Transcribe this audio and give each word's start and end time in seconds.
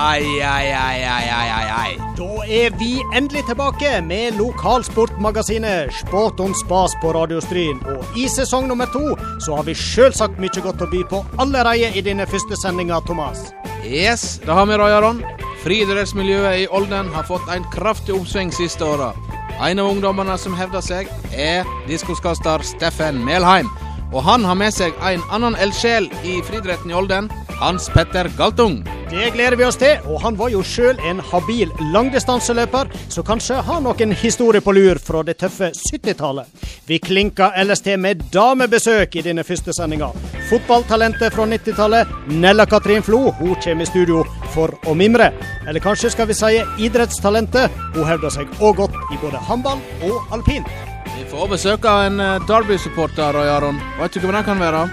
Ai, 0.00 0.40
ai, 0.40 0.72
ai, 0.72 1.02
ai, 1.04 1.28
ai, 1.28 1.48
ai, 1.50 1.70
ai. 1.70 1.96
Da 2.16 2.44
er 2.48 2.70
vi 2.78 3.02
endelig 3.14 3.42
tilbake 3.46 4.00
med 4.00 4.38
lokalsportmagasinet 4.38 5.92
Sport 5.92 6.40
on 6.40 6.54
spas 6.56 6.94
på 7.02 7.12
Radio 7.12 7.40
Stryn. 7.44 7.82
Og 7.84 8.16
i 8.16 8.24
sesong 8.32 8.64
nummer 8.70 8.88
to 8.94 9.02
så 9.44 9.58
har 9.58 9.66
vi 9.68 9.74
selvsagt 9.76 10.40
mye 10.40 10.62
godt 10.64 10.80
å 10.80 10.88
by 10.88 11.02
på 11.10 11.20
allerede 11.44 11.90
i 11.92 12.04
denne 12.06 12.24
første 12.24 12.56
sendinga, 12.62 13.02
Thomas. 13.04 13.50
Yes, 13.84 14.40
det 14.40 14.56
har 14.56 14.70
vi, 14.72 14.80
Roy 14.80 14.96
Aron. 14.96 15.20
Friidrettsmiljøet 15.66 16.62
i 16.62 16.66
Olden 16.72 17.12
har 17.12 17.28
fått 17.28 17.52
en 17.52 17.68
kraftig 17.76 18.16
oppsving 18.16 18.56
siste 18.56 18.88
åra. 18.88 19.12
En 19.60 19.84
av 19.84 19.92
ungdommene 19.92 20.40
som 20.40 20.56
hevder 20.56 20.80
seg, 20.80 21.12
er 21.36 21.68
diskoskaster 21.92 22.64
Steffen 22.64 23.20
Melheim. 23.28 23.68
Og 24.10 24.24
han 24.26 24.44
har 24.44 24.56
med 24.58 24.74
seg 24.74 24.96
en 25.06 25.22
annen 25.30 25.54
eldsjel 25.62 26.08
i 26.26 26.40
friidretten 26.46 26.90
i 26.90 26.96
Olden, 26.98 27.30
Hans 27.60 27.86
Petter 27.94 28.26
Galtung. 28.38 28.80
Det 29.10 29.32
gleder 29.34 29.56
vi 29.58 29.64
oss 29.66 29.78
til, 29.78 29.98
og 30.06 30.20
han 30.22 30.36
var 30.38 30.52
jo 30.52 30.62
sjøl 30.66 30.98
en 31.06 31.18
habil 31.32 31.70
langdistanseløper, 31.94 32.90
så 33.10 33.24
kanskje 33.26 33.58
har 33.66 33.80
noen 33.82 34.14
historie 34.14 34.62
på 34.62 34.74
lur 34.74 34.98
fra 35.02 35.22
det 35.26 35.36
tøffe 35.42 35.70
70-tallet. 35.74 36.46
Vi 36.86 36.98
klinker 36.98 37.54
til 37.84 37.98
med 37.98 38.22
damebesøk 38.32 39.16
i 39.16 39.22
denne 39.22 39.44
første 39.44 39.74
sendinga. 39.74 40.10
Fotballtalentet 40.50 41.34
fra 41.34 41.46
90-tallet, 41.46 42.06
Nella 42.30 42.66
Katrin 42.66 43.02
Flo, 43.02 43.30
hun 43.30 43.54
kommer 43.62 43.82
i 43.82 43.90
studio 43.90 44.24
for 44.54 44.74
å 44.86 44.94
mimre. 44.94 45.32
Eller 45.66 45.80
kanskje 45.80 46.10
skal 46.10 46.26
vi 46.26 46.34
si 46.34 46.62
idrettstalentet. 46.86 47.70
Hun 47.94 48.06
hevder 48.06 48.30
seg 48.30 48.50
òg 48.58 48.78
godt 48.82 49.02
i 49.14 49.18
både 49.22 49.42
håndball 49.50 49.78
og 50.02 50.34
alpint. 50.34 50.89
Vi 51.06 51.24
får 51.30 51.48
besøk 51.52 51.84
av 51.88 52.04
en 52.06 52.20
eh, 52.20 52.46
Derby-supporter, 52.48 53.32
Roy 53.36 53.48
Aron. 53.48 53.80
Vet 54.00 54.14
du 54.16 54.20
hvem 54.24 54.36
det 54.36 54.44
kan 54.46 54.60
være? 54.62 54.86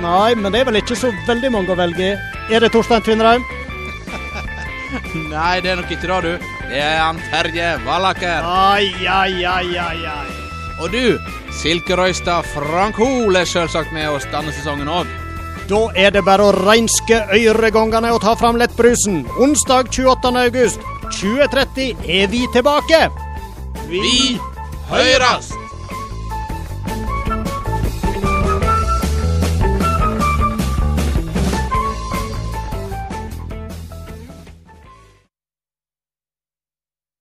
Nei, 0.00 0.34
men 0.36 0.52
det 0.52 0.62
er 0.62 0.68
vel 0.68 0.80
ikke 0.80 0.96
så 0.98 1.12
veldig 1.28 1.50
mange 1.54 1.72
å 1.72 1.78
velge 1.78 2.12
i. 2.12 2.14
Er 2.52 2.64
det 2.64 2.72
Torstein 2.74 3.04
Tvinnereim? 3.04 3.44
Nei, 5.34 5.60
det 5.64 5.72
er 5.72 5.80
nok 5.80 5.92
ikke 5.92 6.10
det, 6.10 6.20
du. 6.24 6.48
Det 6.68 6.80
er 6.80 7.00
han 7.00 7.20
Terje 7.30 7.74
Vallaker. 7.86 8.44
Ai, 8.44 8.90
ai, 9.08 9.44
ai, 9.44 9.76
ai, 9.80 9.98
ai. 10.12 10.30
Og 10.82 10.90
du, 10.90 11.18
Silke 11.54 11.96
Røystad 11.96 12.46
Frank 12.52 12.98
Hoel 12.98 13.38
er 13.38 13.48
selvsagt 13.48 13.92
med 13.94 14.10
oss 14.10 14.26
denne 14.32 14.52
sesongen 14.54 14.90
òg. 14.90 15.10
Da 15.70 15.86
er 15.96 16.10
det 16.12 16.24
bare 16.26 16.44
å 16.44 16.56
reinske 16.56 17.22
øregangene 17.32 18.10
og 18.12 18.20
ta 18.24 18.34
fram 18.36 18.58
lettbrusen. 18.60 19.22
Onsdag 19.40 19.88
28. 19.94 20.34
august 20.42 20.82
2030 21.20 22.10
er 22.10 22.26
vi 22.32 22.42
tilbake. 22.52 23.06
Vi 23.88 24.36
Heiras. 24.90 25.63